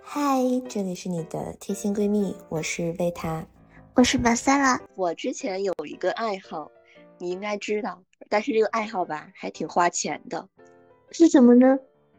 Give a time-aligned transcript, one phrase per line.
[0.00, 0.38] 嗨，
[0.68, 3.46] 这里是你的贴心闺蜜，我是维塔，
[3.94, 4.80] 我是马塞拉。
[4.94, 6.70] 我之前有一个爱好，
[7.18, 10.48] 你应该知道，但是这个爱好吧，还挺花钱的。
[11.10, 11.78] 是什么呢？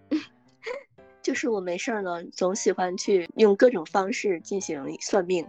[1.21, 5.47] 就是我没事儿呢，总喜欢去用各种方式进行算命。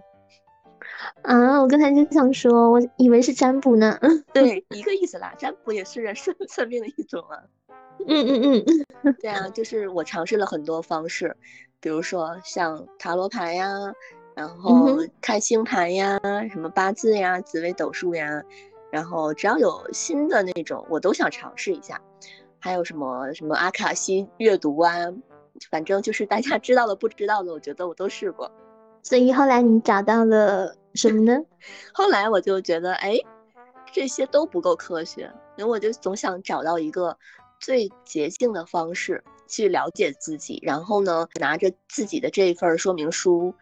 [1.23, 3.99] 啊，我刚才就想说，我以为是占卜呢。
[4.33, 7.39] 对，一个意思啦，占卜也是算算命的一种啊。
[8.07, 8.65] 嗯 嗯
[9.03, 11.37] 嗯， 对啊，就是我尝试了很多方式，
[11.81, 13.69] 比如说像塔罗牌呀，
[14.35, 16.19] 然后看星盘呀，
[16.51, 18.43] 什么八字呀、紫微斗数呀，
[18.91, 22.01] 然后只要有新的那种，我都想尝试一下。
[22.59, 24.95] 还有什么什么阿卡西阅读啊。
[25.71, 28.51] 反正就是大家知道的不知道的，我觉得我都试过。
[29.03, 31.39] 所以后来你找到了什么呢？
[31.93, 33.19] 后来我就觉得，哎，
[33.93, 37.17] 这些都不够科学，因为我就总想找到一个
[37.61, 43.55] 最捷径的方式去了解自己，然后呢，拿着自己的这一份说明书，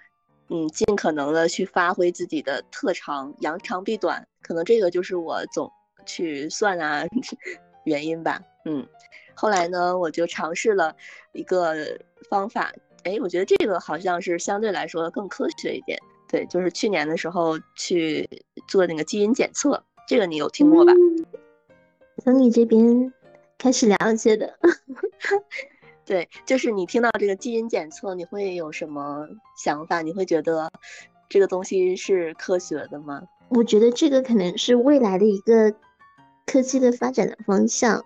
[0.48, 4.26] 嗯，尽可能的去发挥自己的特长，扬长避短。
[4.42, 5.70] 可能这个就是我总
[6.04, 7.04] 去算啊
[7.84, 8.86] 原因吧，嗯。
[9.34, 10.94] 后来呢，我就尝试了
[11.32, 11.74] 一个
[12.28, 12.70] 方法，
[13.04, 15.98] 哎，我觉得这个好像是相对来说更科学一点。
[16.32, 18.28] 对，就是去年的时候去
[18.66, 20.92] 做那个基因检测，这个你有听过吧？
[22.24, 23.12] 从你这边
[23.58, 24.58] 开始了解的。
[26.06, 29.28] 对，就是你听到这个基因检测，你会有什么
[29.62, 30.02] 想法？
[30.02, 30.70] 你会觉得
[31.28, 33.22] 这个东西是科学的吗？
[33.50, 35.74] 我觉得这个可能是未来的一个
[36.46, 38.02] 科技的发展的方向。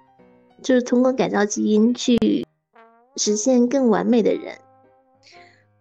[0.62, 2.19] 就是通过改造基因去
[3.16, 4.58] 实现更完美的人。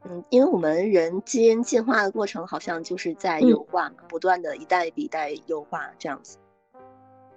[0.08, 6.38] 嗯，因为我们人基因进化的过程好像就是在优化嘛，不断的一代比一代优化这样子。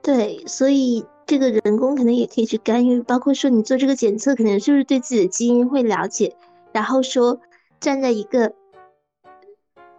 [0.02, 6.36] 对，所以这个人工可能也可以去干预，包括说你做这个检测，可能就是对自己的基因会了解，
[6.72, 7.40] 然后说
[7.80, 8.54] 站在一个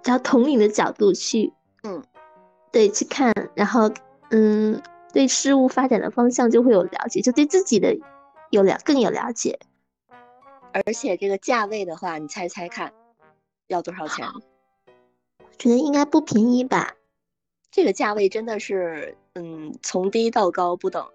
[0.03, 1.53] 较统领的角度去，
[1.83, 2.03] 嗯，
[2.71, 3.91] 对，去看，然后
[4.31, 4.81] 嗯。
[5.11, 7.97] 对事物发展的方向就会有了解，就对自己的
[8.51, 9.57] 有了更有了解。
[10.73, 12.93] 而且这个价位的话，你猜猜看，
[13.67, 14.27] 要多少钱？
[15.57, 16.95] 觉得应该不便宜吧？
[17.71, 21.07] 这个价位真的是，嗯，从低到高不等。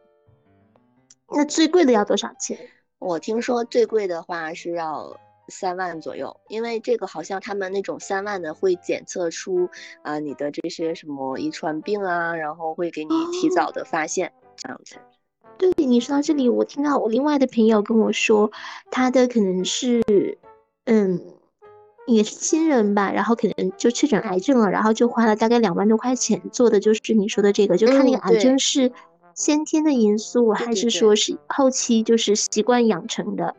[1.28, 2.58] 那最贵的要多少钱？
[2.98, 5.18] 我听说最贵的话是要。
[5.48, 9.68] 三万左右，因为这个好像他们那种三万的会检测出
[10.00, 14.96] 啊你的这些什么遗传病啊，然后会给你提早的发现这样子。
[15.58, 18.50] 对你说到这里，我听到我另外的朋友跟我说，
[18.90, 20.02] 他的可能是
[20.84, 21.20] 嗯
[22.06, 28.92] 也是亲人吧，然后可能就确诊癌症了，然后就花了大概两万多块钱做的就是你说的这个，就看那个癌症是
[29.34, 33.54] 先天的因素还是说是后期就是习惯养成的。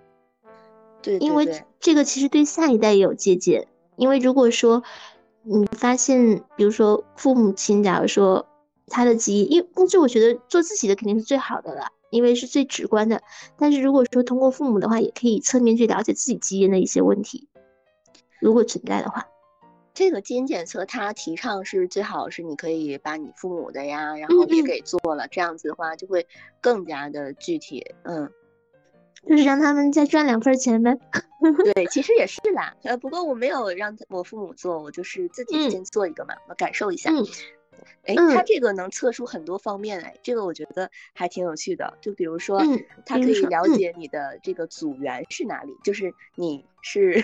[1.02, 1.48] 对，因为
[1.80, 3.68] 这个其实对下一代也有借鉴。
[3.96, 4.84] 因为如果说
[5.44, 8.46] 你发现，比如说父母亲，假如说
[8.88, 13.22] 他的基因，因为但是我觉得做自己的肯定是最好的了，因为是最直观的。
[13.58, 17.48] 但是如果说通过父母的话，也可以侧面去了解自己基因的一些问题，
[18.40, 19.28] 如果存在的话。
[19.94, 26.28] 这个基因检测它提倡是最好是你可以把你父母的呀，然后也给做了，这样子的话就会
[26.60, 28.30] 更加的具体，嗯。
[29.28, 30.96] 就是让他们再赚两份钱呗。
[31.74, 32.76] 对，其实也是啦。
[32.84, 37.10] 呃，不过我没有让我父母做，我就是自己先做一个嘛，我感受一下。
[38.06, 41.98] 哎，它这个能测出很多方面哎，这个我觉得还挺有趣的。
[42.02, 42.62] 就比如说，
[43.06, 47.24] 它可以了解你的这个组源是哪里，就是你是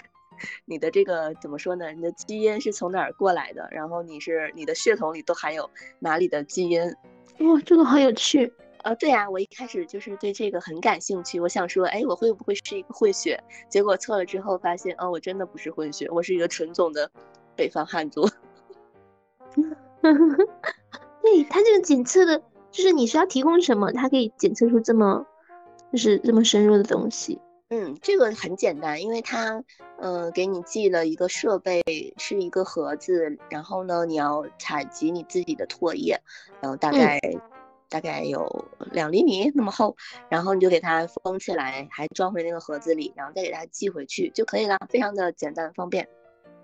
[0.65, 1.91] 你的这个怎么说呢？
[1.91, 3.67] 你的基因是从哪儿过来的？
[3.71, 5.69] 然后你是你的血统里都含有
[5.99, 6.81] 哪里的基因？
[7.39, 8.51] 哇，这个好有趣。
[8.83, 11.39] 呃，对呀，我一开始就是对这个很感兴趣。
[11.39, 13.39] 我想说，哎，我会不会是一个混血？
[13.69, 17.11] 结果测了之后发现，哦，我真的不是混血，我是一个纯种的
[17.55, 18.27] 北方汉族。
[21.21, 25.25] 对它这个检测的，就是你需要提供什么，它可以检测出这么，
[25.91, 27.39] 就是这么深入的东西。
[27.69, 29.63] 嗯，这个很简单，因为它，
[29.97, 31.81] 呃，给你寄了一个设备，
[32.17, 36.19] 是一个盒子，然后呢，你要采集你自己的唾液，
[36.61, 37.19] 然后大概。
[37.91, 39.97] 大概有两厘米那么厚，
[40.29, 46.07] 然后你就给它封起来，还装回那个盒子里，然后再给它寄回去就可以了，非常的简单方便。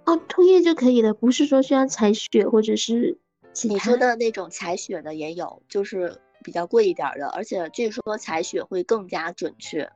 [0.06, 3.18] 哦，唾液就可以了，不是说需要采血或者是
[3.64, 9.90] 你说的那种采血的也有，就是比较贵一点的，而且据说采血会更加准确。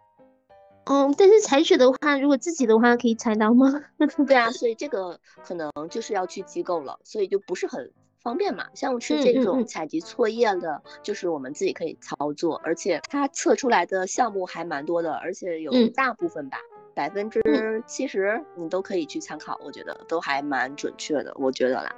[0.86, 3.72] 嗯，但是采血的话，如果自己的话可以采到吗？
[4.28, 7.92] 对啊，所以这个可能就是要去机构了，所以就不是很。
[8.24, 8.68] 方便嘛。
[8.75, 16.60] 像是这种采集唾液的，就是我们自己可以操作，而且它测出来的项目还蛮多的，而且有嗯大部分吧，
[16.94, 17.42] 百分之
[17.88, 21.96] 七十你都可以去参考，我觉得都还蛮准确的，我觉得啦。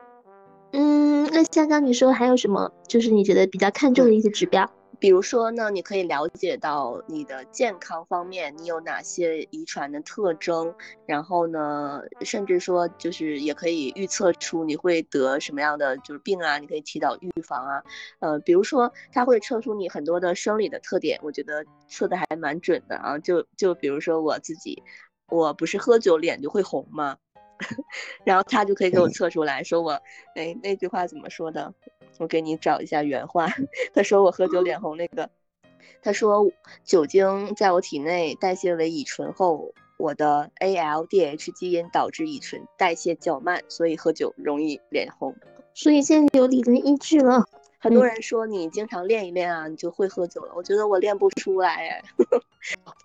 [0.76, 4.68] 嗯，那像刚你说还有什么，就是你觉得比较看重的一些指标？
[5.00, 10.74] 比如说呢，你可以了解到你的健康方面，你有哪些遗传的特征，
[11.06, 17.84] 然后呢，甚至说就是也可以预测出你会得什么样的就是病啊，你可以提早预防啊。
[18.20, 23.20] 呃，比如说它会测出你很多的生理的特点，我觉得测的还蛮准的啊。
[23.20, 24.82] 就就比如说我自己，
[25.30, 27.18] 我不是喝酒脸就会红吗？
[28.24, 29.92] 然后他就可以给我测出来说我，
[30.36, 31.74] 哎，那句话怎么说的？
[32.20, 33.48] 我给你找一下原话。
[33.94, 35.30] 他说我喝酒脸红那个，
[36.02, 36.46] 他说
[36.84, 45.36] 酒精在我体内代谢为乙醇后，我的 ALDH 基因导致乙醇代谢较慢，所以喝酒容易脸红。
[45.74, 47.44] 所以现在有理论依据了。
[47.80, 50.54] 很多人说你经常练一练啊，你就会喝酒了。
[50.56, 52.04] 我觉得我练不出来哎。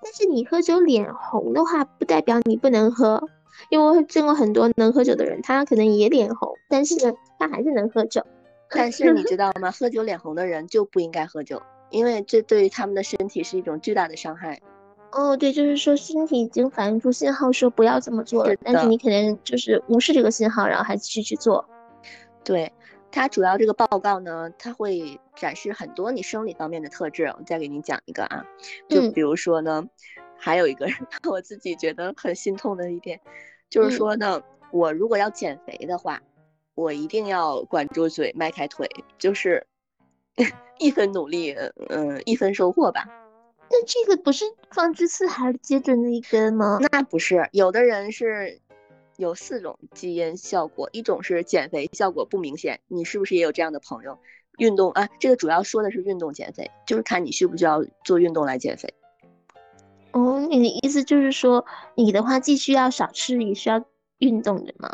[0.03, 3.29] 但是你喝酒脸红的话，不代表你不能喝，
[3.71, 8.25] 因为我见过很多能喝酒的人，他可能也脸红，但是呢，他还是能喝酒。
[8.71, 9.71] 但是你知道吗？
[9.79, 14.61] 喝酒脸红的人就不应该喝酒，因为这对于他们的身体是一种巨大的伤害。
[15.13, 21.65] 哦，对，就是说身体已经反映出信号说不要这么做了是，但是你可能就是无视这个信号，然后还继续去做。
[22.45, 22.71] 对
[23.11, 27.25] 它主要这个报告呢，它会展示很多你生理方面的特质。
[27.25, 28.45] 我再给你讲一个啊，
[28.87, 29.87] 就嗯比如说呢，
[30.39, 30.87] 还有一个
[31.29, 33.21] 我自己觉得很心痛的一点，
[33.69, 36.23] 就是嗯说呢，我如果要减肥的话，
[36.75, 38.89] 我一定要管住嘴，迈开腿，
[39.19, 39.67] 就是
[40.79, 41.53] 一分努力，
[41.89, 43.05] 嗯，一分收获吧。
[43.71, 46.79] 那这个不是放之四海而皆准的一根吗？
[46.93, 48.61] 那不是，有的人是
[49.17, 54.19] 有四种基因效果，一种是减肥效果不明显，你是不是也有这样的朋友？
[54.59, 58.95] 运动啊，这个主要说的是运动减肥，就是看你需不需要做运动来减肥。
[60.13, 61.65] 哦，你的意思就是说，
[61.95, 63.85] 你的话既需要少吃，也需要
[64.19, 64.89] 运动的吗？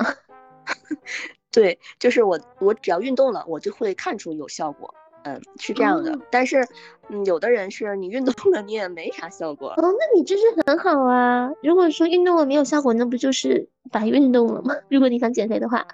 [1.50, 4.92] 对，就是我我只要运动了，我就会看出有效果。
[5.22, 6.12] 嗯，是这样的。
[6.12, 6.66] 哦但是，
[7.08, 9.68] 嗯，有的人是你运动了，你也没啥效果。
[9.70, 11.50] 哦，那你这是很好啊。
[11.62, 14.74] 如果说运动了没有效果，那不就是白运动了吗？
[14.90, 15.86] 如果你想减肥的话，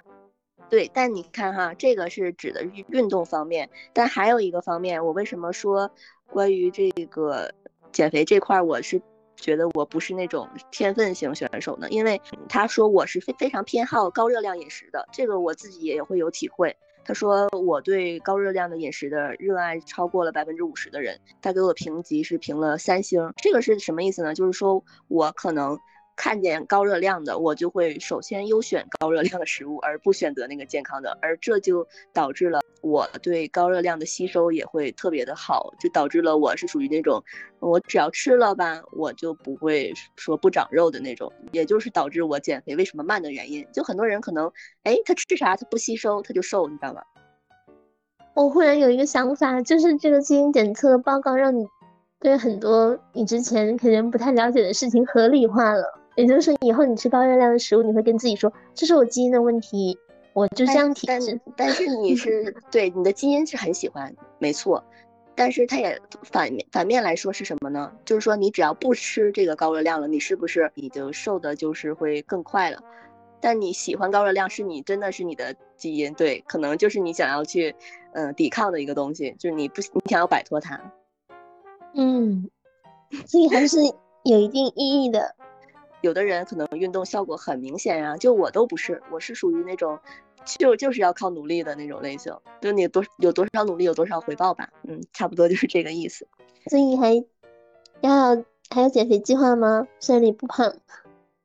[0.69, 5.91] 对，但你看哈，这个是指的运运动方面，但还有一个方面，我为什么说
[6.27, 7.53] 关于这个
[7.93, 9.01] 减肥这块儿，我是
[9.41, 11.89] 觉得我不是那种天分型选手呢？
[11.89, 16.73] 因为他说我是非非常偏好高热量饮食的，这个我自己也会有体会。
[17.03, 24.33] 他说我对高热量的饮食的热爱超过了百分之五十的人，他给我评级是评了三星，这个是什么意思呢？
[24.33, 25.77] 就是说我可能。
[26.21, 37.23] 看见高热量的，我就会首先优选高热量的食物，而不选择那个健康的，而这就导致了我对高热量的吸收也会特别的好，就导致了我是属于那种，
[37.59, 43.65] 我只要吃了吧，我就不会说不长肉的那种，也就是导致我减肥为什么慢的原因。
[43.73, 44.45] 就很多人可能，
[44.83, 47.01] 哎，他吃啥他不吸收，他就瘦，你知道吗？
[48.35, 51.65] 我忽然有一个想法，就是这个基因检测报告让你
[52.19, 55.97] 对很多你之前可能不太了解的事情合理化了。
[56.15, 59.97] 也就是说，以后你吃高热量的食物，你会跟自己说，这是我基因的问题，
[60.33, 61.39] 我就这样体但质。
[61.55, 64.83] 但是你是 对你的基因是很喜欢，没错，
[65.35, 67.91] 但是它也反面反面来说是什么呢？
[68.03, 72.83] 就是说你只要不吃这个高热量了，你是不是你就瘦的就是会更快了？
[73.39, 77.73] 但你喜欢高热量，是你真的是你的基因，对，可能就是你想要去
[78.11, 80.79] 嗯、呃抵抗的一个东西，就是你不你想要摆脱它。
[81.95, 82.49] 嗯，
[83.25, 83.77] 所以还是
[84.23, 85.35] 有一定意义的。
[86.01, 89.99] 有的人可能运动效果很明显呀、就我都不是，我是属于那种
[90.45, 96.27] 就就是要靠努力的那种类型，就你多有多少努力有多少回报吧，嗯，差不多就是这个意思。
[96.67, 97.15] 所以还
[98.01, 99.87] 要还有减肥计划吗？
[99.99, 100.73] 虽然你不胖，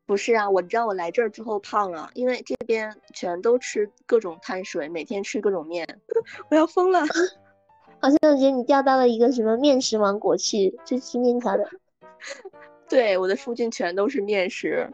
[0.07, 5.87] 不是啊，我知道我来这儿之后胖了，因为这边全都吃各种碳水，每天吃各种面，
[6.51, 7.03] 我要疯了。
[8.01, 11.69] 好像我觉得你掉到了一个什么面食王国去，就吃面条的。
[12.89, 14.91] 对，我的附近全都是面食。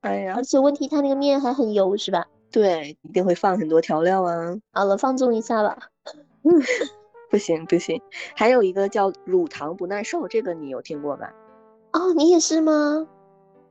[0.00, 2.26] 哎呀而，且问题它那个面还很油，是吧？
[2.50, 4.56] 对，一定会放很多调料啊。
[4.72, 5.78] 好了，放纵一下吧。
[7.30, 8.00] 不行不行，
[8.34, 11.32] 还有一个叫乳糖不耐受，这个你有听过吧？
[11.92, 13.06] 哦，你也是吗？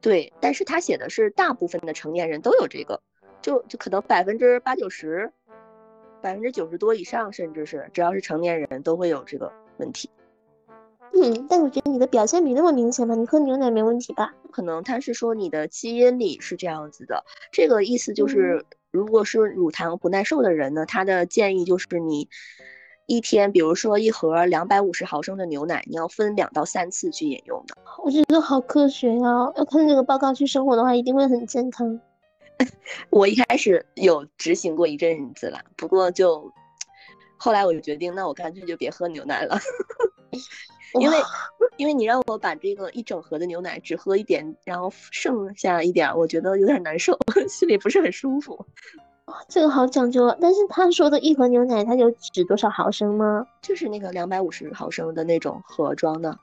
[0.02, 3.02] 对，但是他写的是大部分的成年人都有这个，
[3.42, 5.30] 就就可能百分之八九十，
[6.22, 10.10] 百分之九十多以上，甚至是只要是成年人都会有这个问题。
[11.14, 13.16] 嗯，但我觉得你的表现没那么明显吧？
[13.16, 14.34] 你喝牛奶没问题吧？
[14.52, 22.30] 可能他是说你的基因里是这样子的，这个意思就是如果是乳糖不耐受的人呢，他的建议就是你
[23.06, 27.76] 一天，比如说一盒两百五十毫升的牛奶，你要分两到三次去饮用的。
[28.04, 29.52] 我觉得好科学啊！
[29.56, 32.00] 要看这个报告去生活的话，一定会很健康。
[33.10, 36.52] 我一开始有执行过一阵子了，不过就
[37.38, 39.58] 后来我就决定，那我干脆就别喝牛奶了，
[41.00, 41.18] 因为
[41.78, 47.18] 因为你让我把这个一整盒的牛奶只喝一点，然后剩下一点，我觉得有点难受，
[47.48, 48.66] 心里不是很舒服。
[49.48, 50.36] 这个好讲究啊！
[50.42, 53.46] 但是他说的一盒牛奶，它有指多少毫升吗？
[53.62, 56.36] 就是那个两百五十毫升的那种盒装的。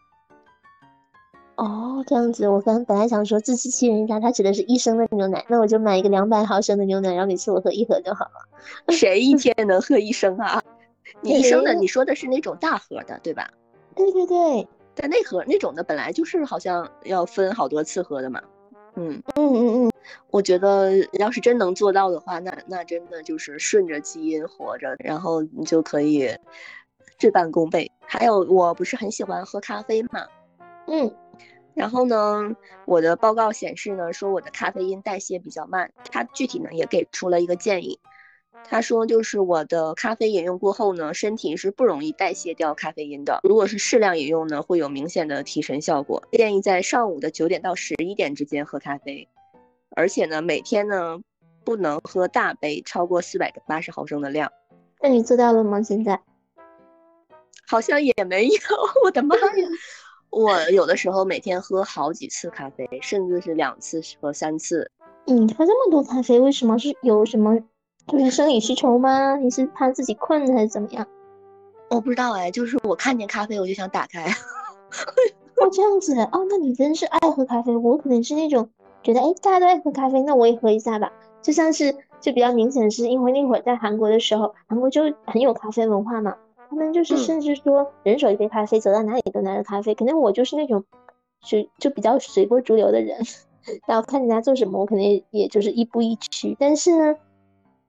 [1.57, 8.93] 哦，这样子，我刚本来想说自欺欺人一下，他指的是一升的牛奶，那我就买一个两百毫升的牛奶，然后每次我喝一盒就好了。
[8.93, 10.63] 谁一天能喝一升啊？
[11.23, 13.51] 你一升的，你说的是那种大盒的，对吧？
[13.97, 18.41] 对对对，但那盒那种的本来就是好像要分好多次喝的嘛。
[18.95, 19.93] 嗯嗯嗯嗯，
[20.31, 26.31] 我觉得要是真能做到的话，那那真的就是顺着基因活着，然后你就可以
[27.19, 27.91] 事半功倍。
[28.01, 30.27] 还有，我不是很喜欢喝咖啡嘛？
[30.87, 31.13] 嗯。
[31.75, 35.93] 然后呢，我的报告显示呢，说我的咖啡因代谢比较慢。
[36.11, 38.01] 他具体呢也给出了一个建议，
[38.65, 43.41] 他说就是我的咖啡饮用过后呢，身体是不容易代谢掉咖啡因的。
[43.45, 46.23] 如果是适量饮用呢，会有明显的提神效果。
[46.33, 49.29] 建议在上午的九点到十一点之间喝咖啡，
[49.91, 51.21] 而且呢，每天呢
[51.65, 54.51] 不能喝大杯，超过四百八十毫升的量。
[55.01, 55.81] 那你做到了吗？
[55.83, 56.21] 现在
[57.69, 58.59] 好像也没有。
[59.05, 59.69] 我的妈呀！
[60.31, 64.91] 我有的时候每天喝好几次咖啡，甚至是两次和三次。
[65.25, 67.59] 你喝这么多咖啡，为什么是有什么
[68.09, 69.37] 就是生理需求吗？
[69.37, 71.07] 你是怕自己困还是怎么样？
[71.91, 74.25] 我不知道哎，就是我看见咖啡我就想打开。
[74.25, 77.77] 哦， 这样子哦，那你真是爱喝咖啡。
[77.77, 78.69] 我可能是那种
[79.03, 81.13] 觉得哎，大家都爱喝咖啡，那我也喝一下吧。
[81.43, 86.37] 就像是就比较明显是因为那会儿在韩国的时候，韩国就很有咖啡文化嘛。
[86.69, 89.95] 他们就是甚至说人手一杯咖啡，走到哪里都拿着咖啡。
[89.95, 90.85] 可能我就是那种，
[91.41, 93.19] 就就比较随波逐流的人，
[93.87, 96.57] 然后看人家做什么，我可能也也就是亦步亦趋。
[96.59, 97.17] 但是呢，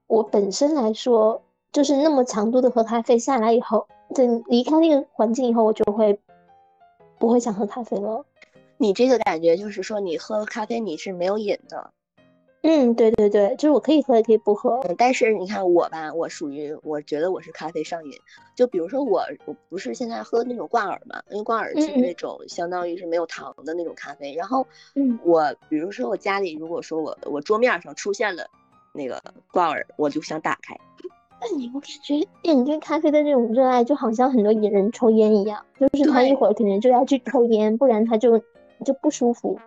[0.08, 6.18] 我本身来说，就是那么强度的喝咖啡下来以后，等离开那个环境以后，我就会
[7.20, 8.26] 不会想喝咖啡了。
[8.78, 11.92] 你这个感觉就是说，你喝咖啡你是没有瘾的。
[12.64, 14.80] 嗯，对对对，就是我可以喝也可以不喝。
[14.88, 18.12] 嗯，但是你看我吧，我属于我觉得我是咖啡上瘾。
[18.56, 24.34] 就比如说我，我不是现在喝那种挂耳嘛，因为挂耳是那种相当于是没有糖的那种咖啡。
[24.34, 28.50] 然后，嗯，我比如说我家里如果说我我桌面上出现了
[28.98, 30.75] 那个挂耳，我就想打开。
[31.39, 32.16] 那你我感觉
[32.54, 38.39] 你对咖啡的这种热爱，就好像很多野人抽烟一样，就是他一会儿可能就要去抽烟，不然他就
[38.84, 39.60] 就不舒服。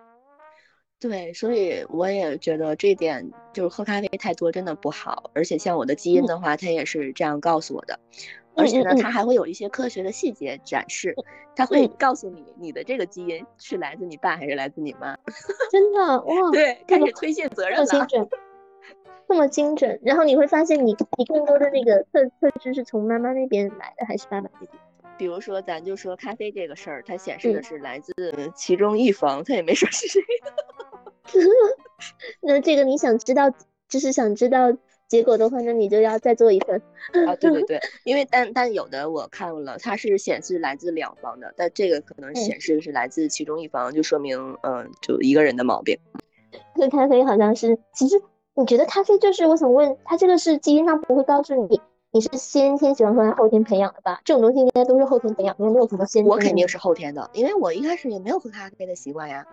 [0.99, 7.99] 对，所以我也觉得这点就是喝咖啡太多真的不好，而且像我的基因的话，它也是这样告诉我的，
[8.55, 11.15] 而且呢，它还会有一些科学的细节展示，
[11.55, 15.17] 它会告诉你你的这个基因是来自你爸还是来自你妈。
[15.71, 17.87] 真的哇， 对，开始推卸责任了，
[19.31, 24.73] 这么精准，然后你会发现你你更多的那个特特质是从妈妈那边来的还是爸爸那边？
[25.17, 28.13] 比如说咱就说咖啡这个事儿，它显示的是来自
[28.57, 30.21] 其中一方，它也没说是谁。
[32.43, 33.49] 那这个你想知道，
[33.89, 36.83] 就是想知道结果的话，那你就要再做一份
[37.25, 37.37] 啊。
[37.37, 45.97] 对对 对，因为但但有的我看了，它是显示来自两方的，但这个可能显示的是来自其中一方，就说明嗯，就一个人的毛病。
[46.75, 48.21] 喝咖啡好像是，其实
[48.55, 51.81] 你觉得咖啡就是，我想问他这个是基因上不会告诉你，
[52.11, 54.21] 你是先天喜欢喝还是后天培养的吧？
[54.25, 56.31] 这种东西应该都是后天培养，你也没有什么先天。
[56.31, 59.47] 我肯定是后天的，因为我一开始也没有喝咖啡的习惯呀。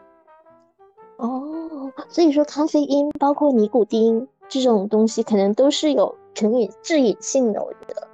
[1.17, 7.63] 哦，所以说咖啡因包括尼古丁这种东西，可能都是有成瘾、致瘾性的。
[7.63, 8.06] 我觉得，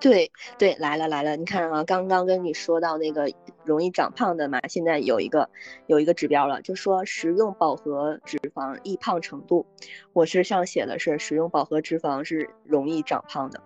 [0.00, 3.30] 对对，来了来了，你看啊，刚刚跟你说到那个
[3.64, 5.48] 容易长胖的嘛，现在有一个
[5.86, 9.66] 有一个指标了，就说食用饱和脂肪易胖程度，
[10.12, 13.60] 我是上写的是食用饱和脂肪是容易长胖的。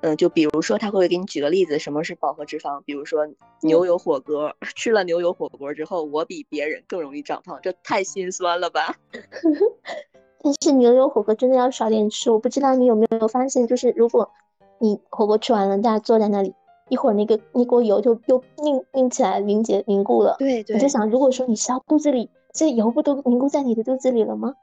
[0.00, 2.82] 嗯，就比如说，他会给你举个例子，什么是饱和脂肪？
[2.84, 3.26] 比如说
[3.62, 8.96] 牛油火锅， 吃了牛油火锅之后，我比别人更容易长胖，这太心酸了吧？
[10.42, 12.30] 但是牛油火锅真的要少点吃。
[12.30, 14.30] 我不知道你有没有发现，就是如果
[14.78, 16.54] 你火锅吃完了，大家坐在那里，
[16.88, 20.36] 一会儿那个那锅油就又凝凝起来凝结凝固了。
[20.38, 20.76] 对对。
[20.76, 24.54] 我就想，如果说你吃到肚子里，这油不都凝固在你的肚子里了吗？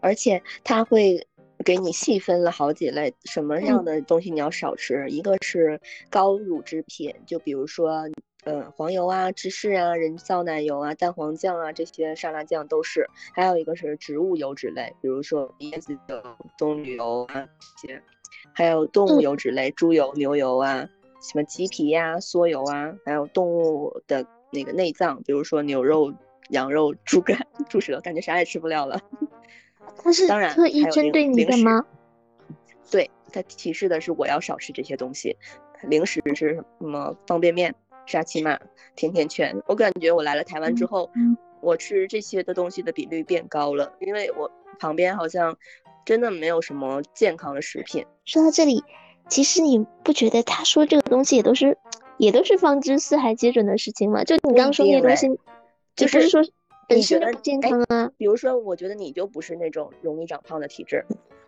[0.00, 1.26] 而且它会。
[1.64, 5.08] 给你细分了好几类，什么样的东西你要少吃？
[5.08, 5.80] 一个是
[6.10, 8.02] 高乳制品，就比如说
[8.44, 13.08] 嗯，黄油啊、芝士啊、人造奶油啊、蛋黄酱啊这些沙拉酱都是。
[13.32, 16.20] 还有一个是植物油脂类，比如说椰子油、
[16.58, 17.46] 棕榈油啊
[17.80, 18.02] 这些，
[18.52, 20.88] 还有动物油脂类，猪油、牛油啊，
[21.20, 26.12] 什么鸡皮呀、缩油啊，还有动物的那个内脏，比如说牛肉、
[26.50, 29.00] 羊肉、猪肝、猪舌，感觉啥也吃不了了。
[30.02, 31.84] 它是当然特意针对你的吗？
[32.90, 35.36] 对，它提示的是我要少吃这些东西。
[35.82, 37.74] 零食是什么方便面、
[38.06, 38.58] 沙琪玛、
[38.94, 39.60] 甜甜圈。
[39.66, 45.56] 我感觉我来了台湾之后，嗯我吃这些的东西的比率变高了，因为我旁边好像
[46.04, 48.04] 真的没有什么健康的食品。
[48.24, 48.82] 说到这里，
[49.28, 51.76] 其实你不觉得他说这个东西也都是
[52.18, 54.24] 也都是放之四海皆准的事情吗？
[54.24, 55.28] 就你刚刚说那些东西，
[55.96, 56.52] 就是也不是说
[56.88, 58.10] 本身就不健哎康啊。
[58.16, 61.04] 比如说，我觉得你就不是那种容易长胖的体质，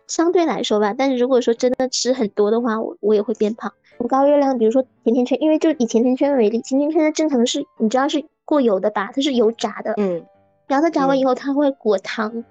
[0.07, 3.73] 相对来说吧，但是如果说真的吃很多的话，我我也会变胖。
[4.09, 10.25] 高热量，比如说甜甜圈，因为就以甜甜圈为例，甜甜圈它正常是你知道是过油的吧，它是油炸的，嗯，
[10.67, 12.43] 然后它炸完嗯以后它会裹糖、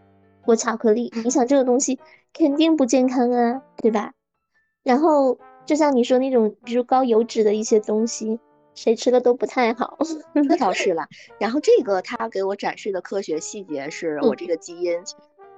[0.45, 1.99] 裹巧克力，你想这个东西
[2.33, 4.13] 肯定不健康啊，对吧？
[4.83, 8.39] 然后就像你说那种，比如高油脂的一些东西，
[8.75, 9.99] 谁吃了都不太好。
[10.33, 11.09] 那倒是 啦。
[11.39, 14.99] 然后这个他给我展示的科学细节是我嗯这个基因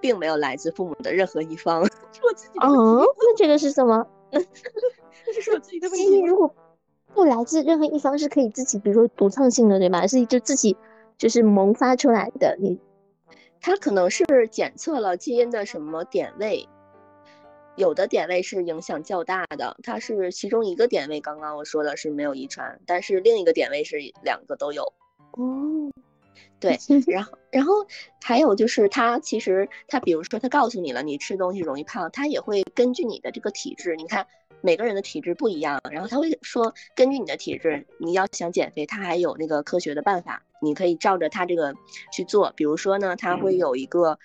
[0.00, 4.06] 并没有来自父母的任何一方， 是我自己的哦，那这个是什么？
[4.30, 6.04] 这是我自己的问题。
[6.04, 6.54] 基因如果
[7.14, 10.06] 不来自任何一方，是可以自己，比如说独创性的，对吧？
[10.06, 10.76] 是就自己
[11.18, 12.56] 就是萌发出来的。
[12.60, 12.78] 你
[13.60, 16.68] 它可能是检测了基因的什么点位，
[17.76, 24.82] 有的点位是影响较大的，它是其中一个点位，刚刚我说的是没有遗传，但是另一个点位是两个都有。
[25.32, 25.90] 哦，
[26.60, 27.75] 对， 然后然后
[28.22, 34.26] 还有就是它其实它比如说它告诉你了你吃东西容易胖，它也会根据你的这个体质，你看
[34.62, 41.75] 每个人的体质不一样，然后他会说根据你的体质，你要想减肥，它还有那个科学的办法，你可以照着它这个
[42.12, 42.52] 去做。
[42.56, 44.18] 比如说呢，它会有一个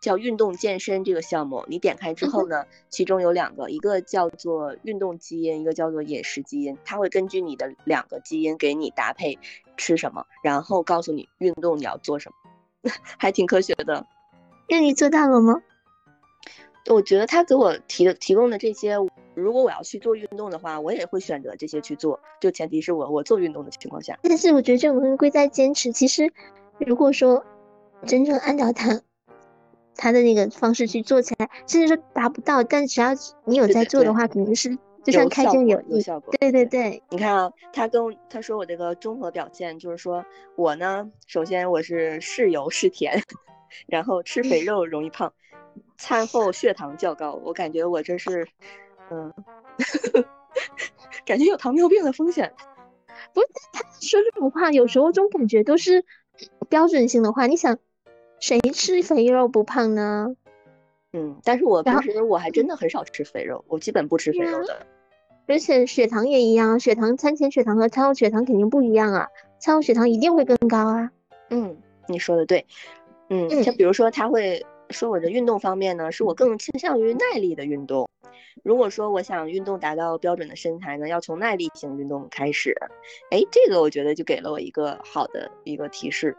[0.00, 9.38] 叫运动健身这个项目，你点开之后呢，其中有两个，一个叫做运动基因，一个叫做饮食基因，它会根据你的两个基因给你搭配
[9.76, 14.06] 吃什么，然后告诉你运动你要做什么， 还挺科学的。
[14.68, 15.62] 那你做到了吗？
[16.90, 18.96] 我觉得他给我提的提供的这些，
[19.34, 24.18] 如果我要去做运动的话，我也会选择这些去做，就前提是我我做运动的情况下。
[24.22, 25.92] 但是我觉得这种东西贵在坚持。
[25.92, 26.32] 其实，
[26.78, 27.44] 如果说
[28.06, 29.00] 真正按照他
[29.96, 33.10] 他的那个方式去做起来，甚至说达不到，但只要
[33.44, 35.66] 你有在做的话，肯定是就像开卷。
[35.66, 36.34] 有效果。
[36.40, 40.24] 对对对，你看啊，他跟他说我这个综合表现就是说
[40.56, 43.22] 我呢，首先我是是油是甜，
[43.86, 45.32] 然后吃肥肉容易胖，
[45.96, 47.40] 餐后血糖较高。
[47.44, 48.48] 我感觉我这是，
[49.10, 49.32] 嗯，
[51.26, 52.52] 感觉有糖尿病的风险。
[53.32, 56.04] 不是他说这种话，有时候这种感觉都是
[56.68, 57.46] 标准性的话。
[57.46, 57.78] 你想，
[58.40, 60.34] 谁吃肥肉不胖呢？
[61.12, 64.86] 嗯，但是我平时我还真的很少吃肥肉，我基本不吃肥肉的。
[65.46, 71.10] 而且血糖也一样，血糖餐前血糖和餐后血糖肯定不一样啊，餐后血糖一定会更高啊。
[71.50, 71.76] 嗯，
[72.08, 72.66] 你说的对。
[73.28, 74.64] 嗯，嗯像比如说他会
[74.94, 78.08] 说我的运动方面呢，是我更倾向于耐力的运动。
[78.62, 82.74] 如果说我想运动达到标准的身材呢，要从耐力型运动开始。
[83.30, 86.36] 哎，这个我觉得就给了我一个好的一个提示。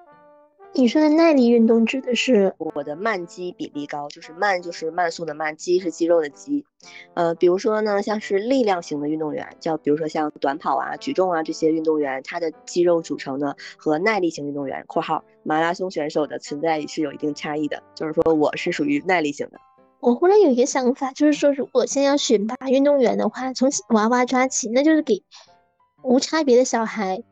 [0.77, 6.65] 你说的耐力运动指的是，我的慢肌比例高，就是慢就是慢速的慢，肌是肌肉的肌。
[7.13, 17.81] 呃，比如说呢，像是力量型的运动员，叫比如说像短跑啊、举重啊这些运动员，他的肌肉组成呢和耐力型运动员（括号马拉松选手）的存在是有一定差异的。
[17.95, 19.59] 就是说我是属于耐力型的。
[20.01, 25.23] 我忽然有一个想法，就是说，如果现在要选拔运动员的话，从娃娃抓起，那就是给
[26.03, 27.23] 无差别的小孩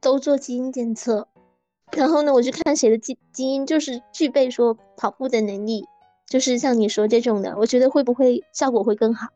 [0.00, 1.26] 都做基因检测，
[1.96, 5.84] 然后呢，我去看谁的基基因就是具备说跑步的能力，
[6.26, 9.28] 就是像你说这种的，我觉得会不会效果会更好？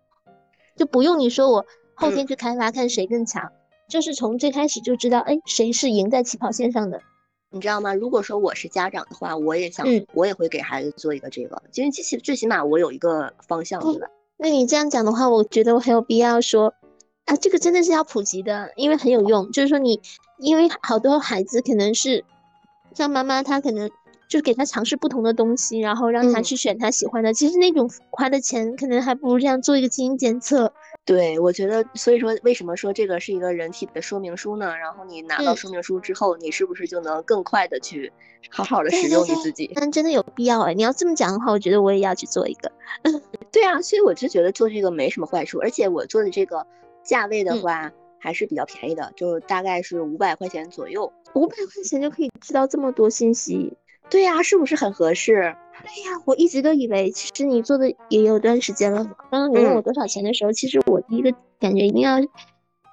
[0.76, 1.64] 就不用你说我
[1.94, 3.52] 后天去开发看谁更强，
[3.88, 7.00] 就是从最开始就知道，哎，谁是赢在起跑线上的。
[7.50, 7.94] 你知道吗？
[7.94, 14.08] 如果说我是家长的话，我也想，嗯我也会给孩子做一个这个，因为最起最起码我有一个方向，对吧？
[14.36, 16.74] 那你这样讲的话，我觉得我很有必要说，
[17.26, 19.50] 啊，这个真的是要普及的，因为很有用。
[19.52, 20.00] 就是说你，
[20.38, 22.22] 因为好多孩子可能是
[22.96, 23.88] 像妈妈，她可能
[24.26, 27.34] 就是给他尝试不同的东西，然后让他嗯去选他喜欢的。
[27.34, 30.72] 其实那种花的钱，可能还不如这样做一个基因检测。
[31.04, 34.74] 对，我觉得，所以说为什么说这个是一个人体的说明书呢？
[34.76, 38.10] 然后你拿到嗯说明书之后，你是不是就能更快的去
[38.50, 39.70] 好好的使用你自己？
[39.74, 40.74] 但真的有必要哎！
[40.74, 42.72] 你要这么讲的话，我觉得我也要去做一个。
[43.52, 46.66] 对啊，所以我就觉得做这个没什么坏处，而且我做的这个
[47.04, 51.12] 价位的嗯话，还是比较便宜的，就大概是五百块钱左右。
[51.36, 53.76] 五百块钱就可以知道这么多信息，
[54.08, 55.54] 对呀，是不是很合适？
[55.82, 59.04] 对呀，我一直都以为，其实你做的也有段时间了。
[59.30, 62.22] 刚刚你问我多少钱的时候，其实我第一个感觉一定要，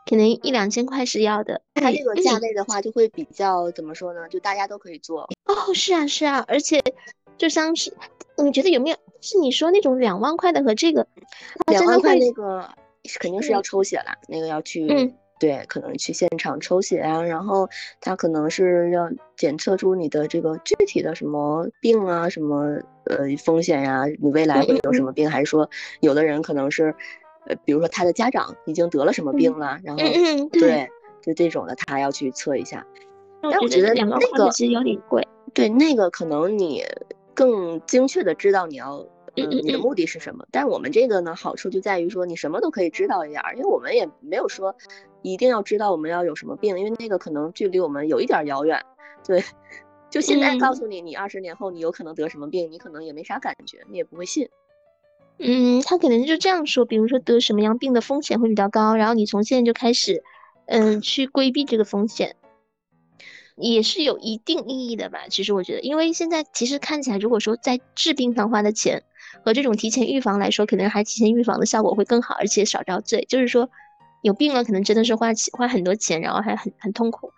[0.06, 1.62] 可能一两千块是要的。
[1.74, 4.28] 它这个价位的话，就会比较怎么说呢？
[4.28, 5.22] 就大家都可以做。
[5.46, 6.84] 哦，是啊，是啊，而且
[7.38, 7.94] 就像是，
[8.38, 8.98] 你觉得有没有？
[9.22, 11.08] 是你说那种两万块的和这个，
[11.68, 12.70] 两万块那个
[13.22, 14.86] 肯定是要抽血啦，那个要去。
[14.90, 15.16] 嗯。
[15.44, 17.68] 对，可能去现场抽血啊，然后
[18.00, 26.96] 他可能是要检测出你的这个具体的什么病啊，什么呃风险呀，你未来会有什么病，还是说有的人可能是，
[27.46, 30.02] 呃，比如说他的家长已经得了什么病了，然后
[30.54, 30.88] 对，
[31.22, 32.88] 就这种的他要去测一下。
[33.42, 34.06] 但我觉得那
[34.38, 35.28] 个其实有点贵。
[35.54, 36.86] 对，那个可能你
[37.34, 39.06] 更精确的知道你要。
[39.36, 40.46] 嗯，你的目的是什么？
[40.52, 44.76] 但是我们这个呢，好处就在于说你什么都可以知道一点儿，因为我们也没有说
[45.24, 48.80] 一定要知道我们要有什么病，因为那个可能距离我们有一点遥远。
[49.26, 49.44] 对，
[50.10, 54.48] 就现在告诉你，你二十年后你有可能得什么病，你可能也没啥感觉，你也不会信。
[55.40, 60.24] 嗯，他可能就这样说，比如说得什么样病的风险会比较高，然后你从现在就开始，
[60.68, 62.36] 嗯，去规避这个风险。
[63.56, 69.04] 也是有一定意义的吧，其实我觉得，因为现在其实看起来，如果说在治病上花的钱
[69.46, 73.26] 和这种提前预防来说，可能还提前预防的效果会更好，而且少遭罪。
[73.30, 73.70] 就是说，
[74.24, 77.32] 有病了可能真的是花花很多钱，然后还很很痛苦。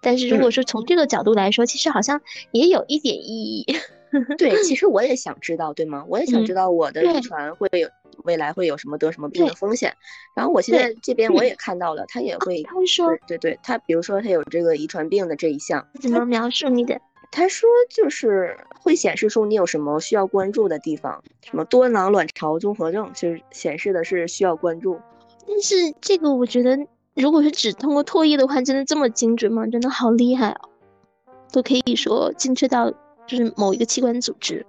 [0.00, 2.18] 但是如果说从这个角度来说，其实好像
[2.52, 3.66] 也有一点意义。
[4.38, 6.02] 对，其实我也想知道，对吗？
[6.08, 7.86] 我也想知道我的遗传会有。
[8.24, 9.94] 未来会有什么得什么病的风险？
[10.34, 17.00] 然后我现在这边我也看到了，他也会，他会说，对对，他比如说他有这个遗传病的这一项，怎么描述你的？
[17.30, 24.98] 他说就是会显示出你有什么需要关注的地方，什么多囊卵巢综合症，就是显示的是需要关注。
[25.48, 26.78] 但是这个我觉得，
[27.14, 29.66] 如果是只通过唾液的话，真的这么精准吗？
[29.66, 30.68] 真的好厉害哦，
[31.50, 32.90] 都可以说精确到
[33.26, 34.64] 就是某一个器官组织。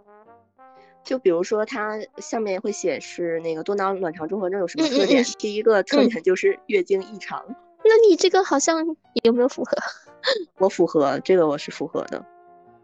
[1.04, 5.24] 就比如说，它下面会显示那个多囊卵巢综合症有什么特点？
[5.38, 7.44] 第一个特点就是月经异常。
[7.84, 8.86] 那你这个好像
[9.24, 9.78] 有没有符合？
[10.60, 12.24] 我符合，这个我是符合的。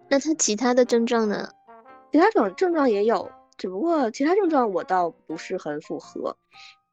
[0.09, 1.49] 那它其他的症状呢？
[2.11, 6.35] 其他症症状也有，只不过其他症状我倒不是很符合。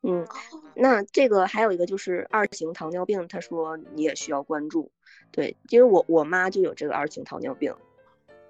[0.03, 0.27] 嗯，
[0.75, 4.91] 那这个还有一个就是二型糖尿病，他说你也需要关注。
[5.31, 7.73] 对，因为我我妈就有这个二型糖尿病。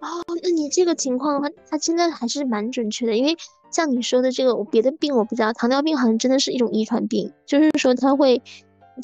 [0.01, 0.09] 哦，
[0.43, 3.37] 那你这个情况的话，它真的还是蛮准确的，因为
[3.71, 8.43] 像你说的这个，我别的病我不知道，糖尿病好像真的是一种遗传病，就是说它会，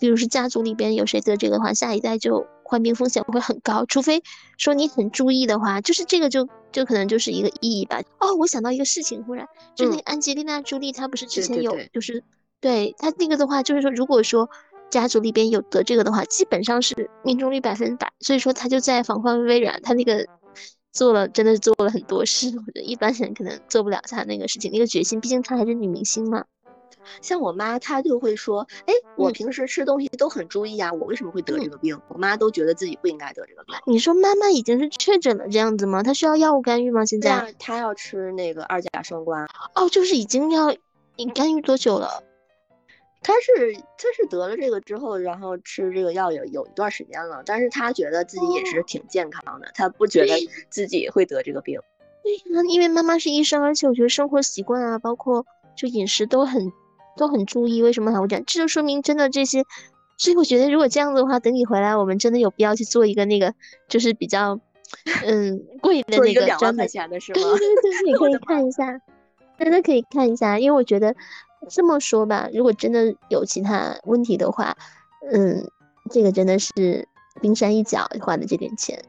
[0.01, 4.23] 比如说家族里边有谁得这个的话，下一代就患病风险会很高，除非
[4.57, 8.03] 说你很注意的话，就是这个就就可能就是一个意义吧。
[8.19, 12.25] 哦，我想到一个事情，忽然就那个安吉丽娜朱莉，她不是之前有就是
[12.61, 14.49] 对他那个的话，就是说如果说
[14.91, 20.27] 家族里边有得这个的话，基本上是命中率百分百，所以说他就在防患微软，他那个。
[20.91, 26.45] 做了，真的是做了很多事，我觉得一般人可能做不了他那个事情，那个决心，毕竟她还是女明星嘛。
[27.21, 32.01] 像我妈，她就会说，哎，我平时吃东西都很注意啊，我为什么会得这个病？
[32.09, 33.77] 我妈都觉得自己不应该得这个病。
[33.87, 36.03] 你说妈妈已经是确诊了这样子吗？
[36.03, 37.05] 她需要药物干预吗？
[37.05, 37.55] 现在？
[37.59, 39.47] 她要吃那个二甲双胍。
[39.75, 40.75] 哦，就是已经要，
[41.17, 42.25] 你干预多久了？
[43.21, 50.35] 他是他是得了这个之后，然后吃这个药有有一段时间了，但是他觉得自己也是挺健康的，他不觉得
[50.71, 51.81] 自己会得这个病。
[52.23, 55.45] 对呀，因为妈妈是医生，而且我觉得生活习惯啊，包括
[55.77, 56.73] 就饮食都很
[57.17, 57.83] 都很注意。
[57.83, 58.45] 为什么还会这样？
[58.47, 59.65] 这就说明真的这些，
[60.17, 63.53] 所以我觉得如果这样子的话，等你回来，我们真的有必要去做一个那个，
[63.89, 64.61] 就是比较
[65.25, 67.41] 嗯贵的那个专门的是吗？
[67.41, 69.01] 对对对，你可 以看一下，
[69.59, 71.15] 真的可以看一下，因为我觉得。
[71.69, 74.77] 这么说吧，如果真的有其他问题的话，
[75.33, 75.71] 嗯，
[76.11, 77.07] 这个真的是
[77.41, 79.03] 冰山一角花的这点钱。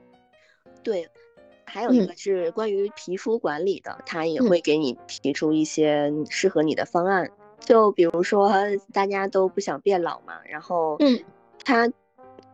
[0.84, 1.08] 对，
[1.66, 7.30] 还有一个是关于皮肤管理的，他也会给你提出一些适合你的方案。
[7.60, 8.52] 就比如说
[8.94, 11.20] 大家都不想变老嘛，然后，嗯，
[11.64, 11.92] 他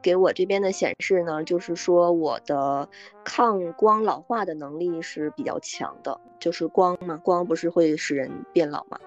[0.01, 2.89] 给我这边的显示呢，就是说我的
[3.23, 8.99] 抗光老化的能力是比较强的，就是光嘛，光不是会使人变老嘛。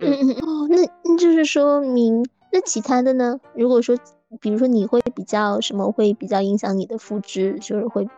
[0.00, 3.38] 嗯嗯哦，那那就是说明那其他的呢？
[3.54, 3.96] 如果说，
[4.40, 8.08] 比如说你会比较什么会比较影响你的肤质，就是会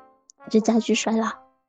[0.50, 1.26] 就加剧衰老。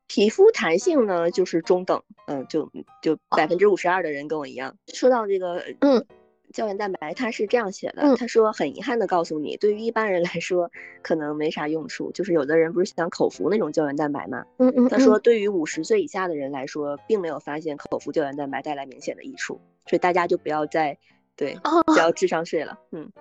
[0.07, 4.75] 皮肤弹性呢就是中等，嗯，就就百分之五十二的人跟我一样。
[4.87, 6.05] 说到这个，嗯。
[6.51, 10.71] 胶原蛋白它是这样写的，他说很遗憾的告诉你，对于一般人来说
[11.03, 12.11] 可能没啥用处。
[12.11, 14.43] 就是有的人不是想口服那种胶原蛋白吗？
[14.57, 14.89] 嗯嗯。
[14.89, 20.97] 他说对于五十岁以下的人来说，并没有发现口服胶原蛋白带来明显的益处，所以大家就不要再
[21.35, 21.57] 对
[21.95, 22.79] 交智商税了。
[22.91, 23.11] 嗯。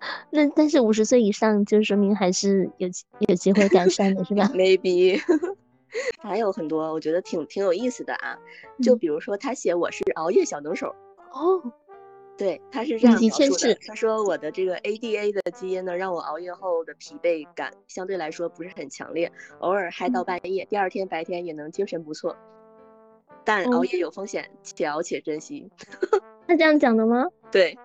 [0.30, 2.88] 那但是五十岁以上就说明还是有
[3.26, 5.18] 有机会改善的，是吧？Maybe，
[6.20, 8.36] 还有很多我觉得挺挺有意思的啊，
[8.82, 10.94] 就比如说他写我是熬夜小能手
[11.32, 11.62] 哦。
[12.36, 13.74] 对，他是这样描述的。
[13.86, 22.36] 他说我的这个 ADA 的基因呢，让我熬夜后的疲惫感相对来说不是很强烈，偶尔嗨到半夜，第二天白天也能精神不错。
[23.44, 25.70] 但熬夜有风险，且熬且珍惜。
[26.46, 27.26] 他这样讲的吗？
[27.50, 27.76] 对。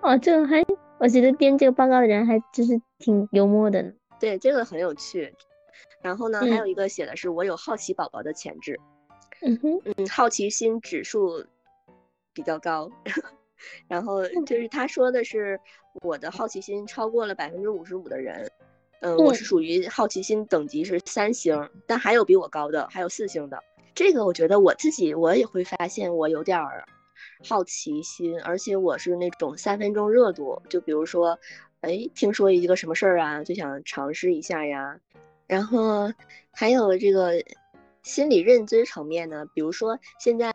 [0.00, 0.64] 哦，这个还，
[0.98, 3.92] 我觉得编这个报告的人还就是挺幽默的呢。
[4.20, 5.32] 对，这个很有趣。
[6.02, 8.78] 然后呢，还有一个写的是我有好奇宝宝的潜质。
[9.40, 11.44] 嗯哼，嗯，好奇心指数
[12.32, 12.90] 比较高。
[13.88, 15.58] 然后就是他说的是
[16.02, 18.50] 我的好奇心超过了百分之五十五的人，
[19.00, 23.58] 嗯，我是属于好奇心等级是三星，但还有比我高的，还有四星的。
[23.94, 26.84] 这个我觉得我自己我也会发现我有点儿
[27.48, 31.38] 好奇心，而且我是那种三分钟热度，就比如说，
[31.80, 34.98] 哎，听说一个什么事儿啊，就想尝试一下呀。
[35.46, 36.12] 然后
[36.50, 37.42] 还有这个
[38.02, 40.52] 心理认知层面呢，比如说现在。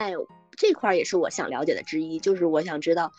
[0.61, 3.09] 这块儿也是我想了解的之一，就是我想知道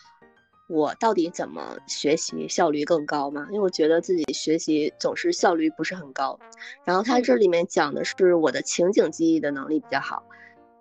[0.71, 3.45] 我到底怎么学习效率更高嘛？
[3.51, 6.39] 因为我觉得自己学习总是效率不是很高。
[6.85, 10.23] 然后他这里面讲的是我的情景记忆的能力比较好。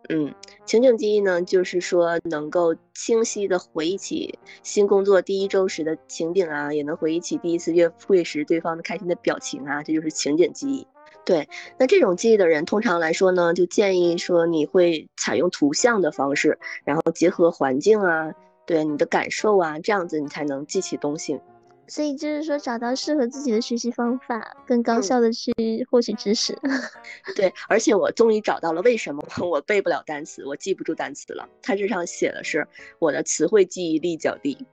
[0.09, 0.33] 嗯，
[0.64, 10.87] 情景记忆呢，就是说能够清晰的回忆起新工作第一周时的情景啊，也能回忆起第一次约会时对方的开心的表情啊，这就是情景记忆。
[11.24, 11.48] 对，
[11.79, 18.33] 那这种记忆的人，通常来说呢，就建议说你会采用图像的方式，然后结合环境啊，
[18.70, 21.40] 对你的感受啊，这样子你才能记起东西。
[21.88, 25.52] 所以就是说，找到适合自己的学习方法，更高效的去
[25.90, 26.56] 获取知识。
[27.35, 31.48] 对，而且我终于找到了为什么我背不了单词，我记不住单词了。
[31.61, 32.64] 它这上写的是
[33.00, 34.64] 我的词汇记忆力较低，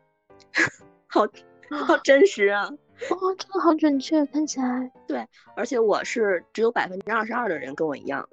[1.09, 1.27] 好
[1.71, 2.69] 好真实啊。
[3.09, 8.29] 哦，这个好准确，看起来对，而且我是只有百分之二十二的人跟我一样，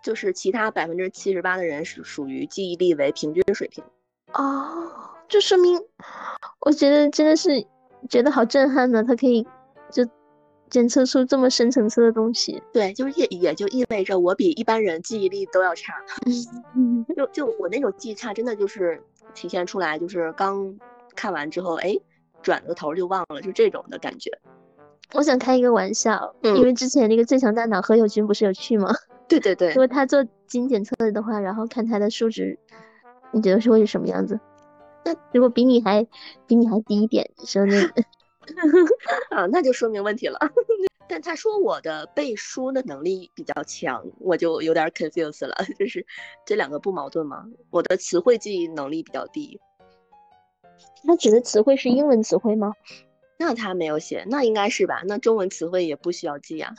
[0.00, 3.82] 就是其他百分之七十八的人是属于记忆力为平均水平。
[4.34, 4.92] 哦，
[5.28, 5.80] 这说明，
[6.60, 7.66] 我觉得真的是
[8.08, 9.02] 觉得好震撼呢。
[9.02, 9.46] 他可以
[9.90, 10.06] 就
[10.70, 12.62] 检测出这么深层次的东西。
[12.72, 15.94] 对，就是也也就意味着我比一般人记忆力都要差。
[16.74, 19.02] 嗯，就就我那种记忆差，真的就是
[19.34, 20.78] 体现出来，就是刚
[21.14, 21.96] 看完之后，哎。
[22.42, 24.28] 转个头就忘了，就这种的感觉。
[25.12, 28.92] 我想开一个玩笑，因为之前那个最强大脑何猷君不是有去吗？
[29.28, 29.68] 对对对。
[29.68, 32.58] 如果他做基因检测的话，然后看他的数值，
[33.32, 34.38] 你觉得是会是什么样子？
[35.04, 36.06] 那如果比你还
[36.46, 37.76] 比你还低一点，你说那
[39.36, 40.38] 啊，那就说明问题了。
[41.08, 45.54] 但他说我的背书的能力比较强，我就有点 confused 了。
[45.78, 46.06] 就是
[46.46, 47.44] 这两个不矛盾吗？
[47.70, 49.60] 我的词汇记忆能力比较低。
[51.04, 52.72] 他指的词汇是英文词汇吗？
[53.38, 55.02] 那他没有写，那应该是吧？
[55.06, 56.72] 那中文词汇也不需要记啊。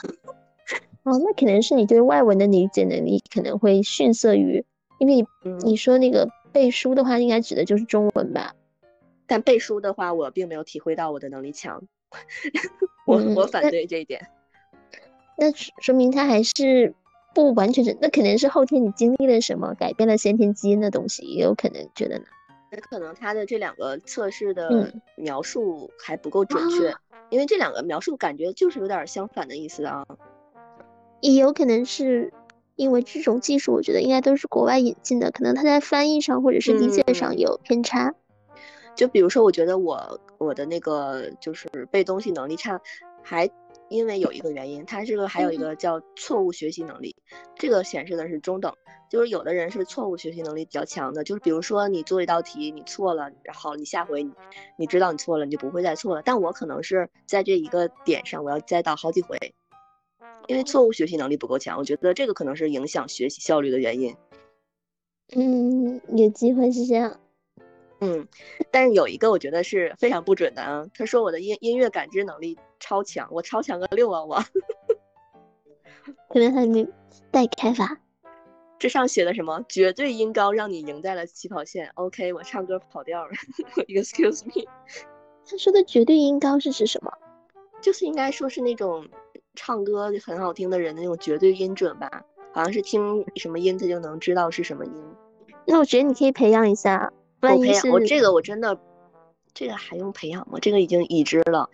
[1.03, 4.65] 哦，那可能是你对外文的理解能力可能会逊色于，
[4.99, 5.27] 因为
[5.63, 8.55] 你说那个背书的话，应该指的就是中文吧？
[9.25, 11.81] 但背书的话，我并没有体会到我的能力强，
[13.07, 14.27] 我我反对这一点。
[15.35, 16.93] 那说明他还是
[17.33, 22.25] 不完全是，那可能是后天你经历了什么，改变了先天基因的东西，也有可能觉得呢。
[22.89, 26.93] 可能他的这两个测试的描述还不够准确，
[27.29, 30.05] 因为这两个描述感觉就是有点相反的意思啊。
[31.21, 32.33] 也有可能是
[32.75, 38.13] 因为这种技术，我觉得应该都是国外引进的，可能它在翻译上或者是理解上有偏差。
[38.95, 42.81] 就比如说，我觉得我我的那个就是背东西能力差，
[43.21, 43.49] 还。
[43.89, 47.15] 因为有一个原因，它这个还有一个叫错误学习能力，
[47.53, 48.73] 这个显示的是中等，
[49.07, 54.31] 就是有的人是错误学习能力比较强的，就是比如说你做一道题你错了，然后你下回你
[54.77, 56.23] 你知道你错了，你就不会再错了。
[56.25, 59.37] 但我可能是在这一个点上，我要栽倒好几回，
[60.47, 64.15] 因为错误学习能力不够强，我觉得这个可能是影响学习效率的原因。
[65.35, 67.19] 嗯，有机会是这样。
[68.01, 68.27] 嗯，
[68.69, 70.85] 但是有一个我觉得是非常不准的啊。
[70.93, 74.43] 他说我的音音乐感知能力超强，我超强个六啊我。
[76.27, 76.85] 可能还没
[77.31, 77.97] 待开发。
[78.77, 79.63] 这上写的什么？
[79.69, 81.89] 绝对音高让你赢在了起跑线。
[81.93, 83.31] OK，我唱歌跑调了。
[83.87, 84.67] Excuse me。
[85.49, 87.11] 他说的绝对音高是指什么？
[87.81, 89.07] 就是应该说是那种
[89.55, 92.23] 唱歌很好听的人的那种绝对音准吧？
[92.51, 94.93] 好像是听什么音他就能知道是什么音。
[95.65, 97.11] 那我觉得你可以培养一下。
[97.41, 98.77] 我培养我这个我真的，
[99.53, 100.59] 这个还用培养吗？
[100.61, 101.69] 这个已经已知了。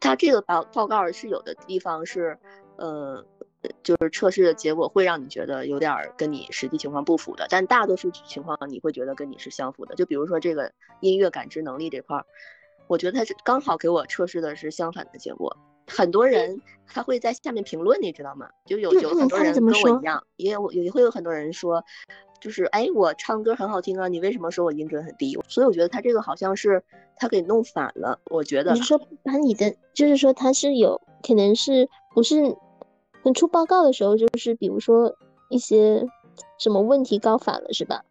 [0.00, 2.38] 他这个报报告是有的地方是，
[2.76, 3.24] 呃，
[3.82, 9.94] 就是测试的结果会让你觉得有点跟你实际情况不符的，但大多数情况你会觉得跟你是相符的。
[9.94, 12.26] 就比如说这个音乐感知能力这块儿，
[12.88, 15.56] 我觉得他是刚好给我测试的是相反的结果。
[15.86, 18.48] 很多人他会在下面评论，你知道吗？
[18.66, 21.82] 就有有很多人跟我一样，也有也会有很多人说，
[22.40, 25.38] 就是哎，我唱歌很好听啊，你为什么说我音准很低？
[25.48, 26.82] 所以我觉得他这个好像是
[27.16, 28.18] 他给弄反了。
[28.26, 32.56] 我觉得你说把你的，就是说他是有可能是不是
[33.34, 35.16] 出报告的时候，就是比如说
[35.48, 36.04] 一些
[36.58, 38.04] 什么问题搞反了，是吧？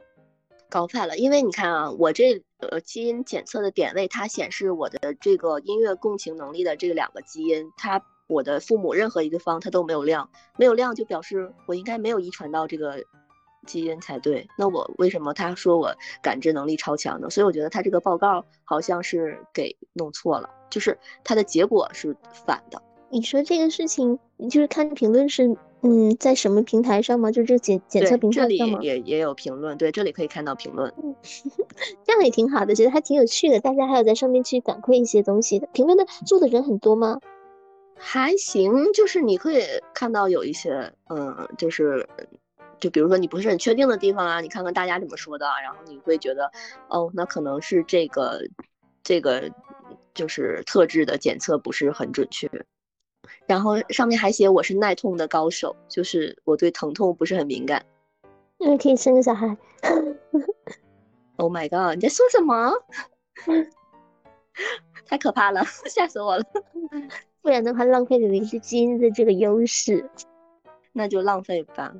[0.71, 13.03] 搞反了，因为你看啊，我这呃基因检测的点位，它显示我的这个音乐共情能力的这两个基因，它我的父母任何一个方它都没有亮，没有亮就表示我应该没有遗传到这个
[13.67, 14.47] 基因才对。
[14.57, 17.29] 那我为什么他说我感知能力超强呢？
[17.29, 22.81] 所以我觉得他这个报告好像是给弄错了，就是它的结果是反的。
[23.09, 25.57] 你说这个事情，你就是看评论是。
[25.83, 27.31] 嗯，在什么平台上吗？
[27.31, 28.79] 就这检检测平台上吗？
[28.81, 30.93] 也也有评论，对，这里可以看到评论。
[31.01, 31.15] 嗯，
[32.05, 33.59] 这样也挺好的，觉得还挺有趣的。
[33.59, 37.19] 大家还有在上面去反馈一些东西的，评论的做的人很多吗？
[37.95, 39.63] 还行，就是你可以
[39.93, 42.07] 看到有一些，嗯，就是，
[42.79, 46.51] 就比如说你不是很确定的地方啊，你看看大家怎么说的，然后你会觉得，
[46.89, 48.41] 哦，那可能是这个，
[49.03, 49.51] 这个
[50.13, 52.49] 就是特质的检测不是很准确。
[53.45, 57.85] 然后上面还写我是耐痛的高手，就是我对疼痛不是很敏感。
[58.57, 59.57] 那可以生个小孩。
[61.37, 61.95] Oh my god！
[61.95, 62.73] 你在说什么？
[65.07, 66.43] 太可怕了，吓死我了。
[67.41, 70.09] 不然的话，浪费了你是基因的这个优势。
[70.93, 71.93] 那就浪费吧。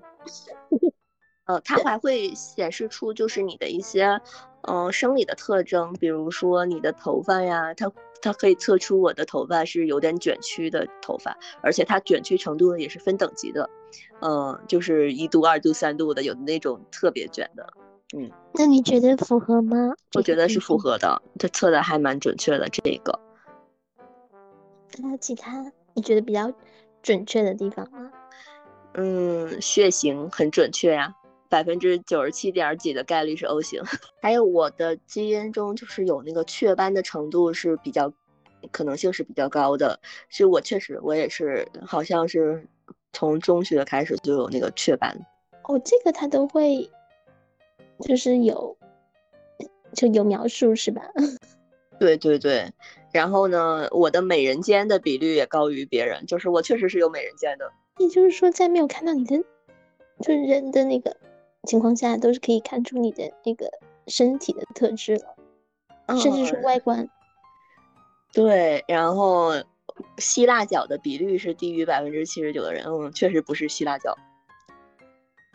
[1.46, 4.22] 呃，它还会显示出就是你的一些，
[4.64, 7.92] 嗯，生理的特征，比如说你的头发呀，它。
[8.24, 13.68] 它可以测出我的头发是有点卷曲的头发，而且它卷曲程度呢也是分等级的，
[14.22, 17.74] 嗯，就是一度、二度、三度的，有那种特别卷的，
[18.16, 18.30] 嗯。
[18.54, 19.76] 那你觉得符合吗？
[20.14, 22.70] 我觉得是符合的，它测的还蛮准确的。
[22.70, 23.20] 这个。
[25.00, 26.54] 那其他你觉得比较
[27.02, 28.12] 准确的地方吗？
[28.94, 31.16] 嗯，血型很准确呀。
[31.52, 33.84] 百分之九十七点几的概率是 O 型，
[34.24, 38.10] 还有我的基因中就是有那个雀斑的程度是比较，
[38.72, 40.00] 可能性是比较高的。
[40.30, 42.66] 其实我确实我也是，好像是
[43.12, 45.14] 从中学开始就有那个雀斑。
[45.64, 46.90] 哦，这个他都会，
[48.00, 48.78] 就是有，
[49.94, 51.02] 就有描述是吧？
[52.00, 52.72] 对对对，
[53.12, 57.70] 然后呢，我的美人尖的比率也高于别人，就是我确实是有美人尖的。
[57.98, 59.38] 也就是说，在没有看到你的，
[60.22, 61.14] 就是人的那个。
[61.68, 63.70] 情况下都是可以看出你的那个
[64.08, 67.08] 身体的特质了，甚至是外观。
[68.34, 69.52] 对，然后
[70.18, 74.18] 希腊脚的比率是低于百分之七十九的人，嗯，确实不是希腊脚。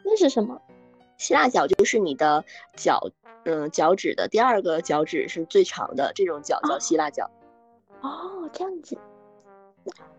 [0.04, 0.60] 那是什么？
[1.18, 2.44] 希腊脚就是你的
[2.76, 3.10] 脚，
[3.44, 7.28] 嗯，脚趾的第二个脚趾是最长的，这种脚叫希腊脚。
[8.02, 8.96] 哦，这样子。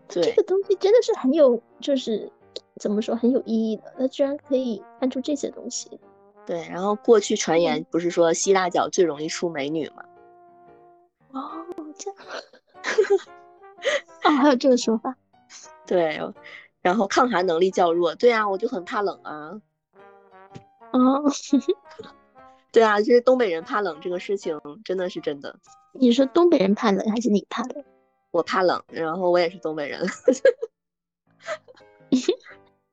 [0.08, 2.30] 对，这个东西真的是很有，就是。
[2.78, 3.92] 怎么说很有意义的？
[3.98, 6.00] 他居然可以看出这些东西。
[6.46, 10.04] 对，然后过去传言不是说希腊脚最容易出美女吗？
[11.32, 11.66] 哦，
[11.98, 12.18] 这样。
[14.24, 15.14] 哦，还有这个说法。
[15.86, 16.18] 对，
[16.80, 18.14] 然后抗寒能力较弱。
[18.14, 19.60] 对啊，我就很怕冷啊。
[20.92, 21.22] 哦。
[22.72, 25.58] 对啊，就是东北人怕冷这个事情真的是真的。
[25.92, 27.84] 你说东北人怕冷还是你怕冷？
[28.30, 30.00] 我怕冷，然后我也是东北人。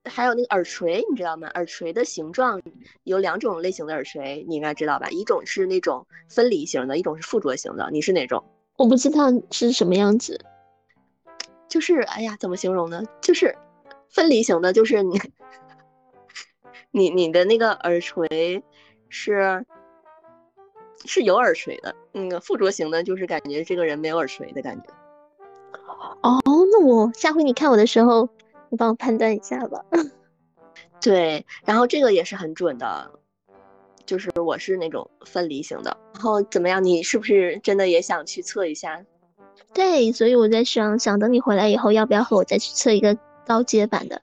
[0.05, 1.47] 还有那个耳垂，你知道吗？
[1.55, 2.61] 耳垂的形状
[3.03, 5.09] 有两种类型的耳垂，你应该知道吧？
[5.09, 7.89] 一种是那种分离型的，一种是附着型的。
[7.91, 8.43] 你是哪种？
[8.77, 10.39] 我不知道是什么样子。
[11.67, 13.03] 就是哎呀，怎么形容呢？
[13.21, 13.55] 就是
[14.09, 15.19] 分离型的，就是你
[16.91, 18.63] 你你的那个耳垂
[19.09, 19.65] 是
[21.05, 21.95] 是有耳垂的。
[22.11, 24.85] 那个附着型的，就是感觉这个人没有耳垂的感觉。
[26.21, 26.39] 哦，
[26.71, 28.29] 那我下回你看我的时候。
[28.69, 29.83] 你帮我判断一下吧。
[31.01, 33.11] 对，然后这个也是很准的，
[34.05, 35.95] 就是我是那种分离型的。
[36.13, 36.83] 然后怎么样？
[36.83, 39.03] 你是不是真的也想去测一下？
[39.73, 44.21] 对，所以我在想，想等你回来以后，要不要和我再去测一个高阶版的？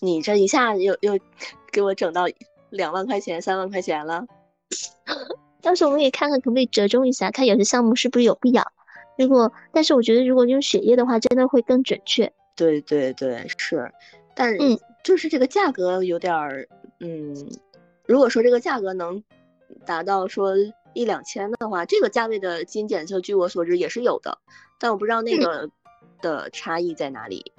[0.00, 1.18] 你这一下又又
[1.70, 2.24] 给我整到
[2.70, 4.24] 两万块钱、三万块钱了。
[5.60, 8.72] 到时候我们也看看可不可以折中一下，看有些项目是不是有必要。
[9.18, 12.32] 如果，但是我觉得如果用血液的话，真的会更准确。
[12.60, 13.90] 对对对，是，
[14.34, 17.34] 但嗯，就是这个价格有点儿，嗯，
[18.04, 19.24] 如果说这个价格能
[19.86, 20.54] 达到说
[20.92, 24.36] 一两千的话，这个价位的基因检测，据我所知也是有的，
[24.78, 25.70] 但我不知道那个
[26.20, 27.50] 的差异在哪里。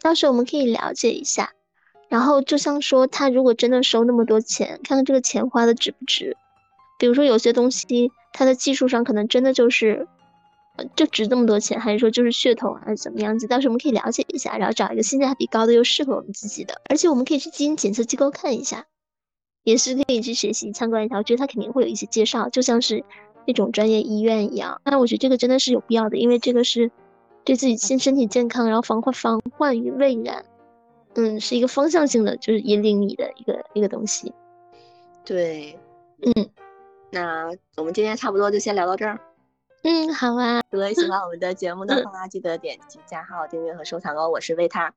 [0.00, 1.50] 到时候我们可以了解一下，
[2.08, 6.36] 然后就像说他如果真的收那么多钱，看看这个钱花的值不值。
[6.96, 10.06] 比如说有些东西它的技术上可能真的就是
[10.94, 13.46] 就值这么多钱，还是说就是噱头还是怎么样子？
[13.46, 18.86] 到时候我们可以了解一下，然后找一个性价比高的又适合我们自己的，而且我们可以去基因检测机构看一下，
[19.64, 21.16] 也是可以去学习参观一下。
[21.16, 23.04] 我觉得他肯定会有一些介绍，就像是
[23.46, 24.80] 那种专业医院一样。
[24.84, 26.90] 那我觉得这个真的是有必要的，因为这个是
[27.44, 30.44] 对自己身身体健康，然后防患防患于未然，
[31.14, 34.32] 嗯，是一个方向性的，就是引领你的一个一个东西。
[35.24, 35.78] 对，
[36.22, 36.48] 嗯，
[37.10, 39.18] 那我们今天差不多就先聊到这儿。
[39.88, 40.60] 嗯，好啊。
[40.72, 44.28] 如果喜欢我们的节目的话，记得点击加号、订阅和收藏哦。
[44.28, 44.92] 我是维塔，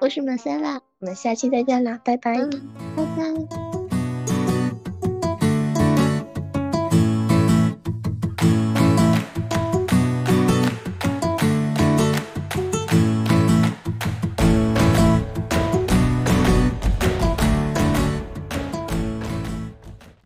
[0.00, 2.34] 我是马塞拉，我们下期再见啦，拜拜，
[2.96, 3.73] 拜拜。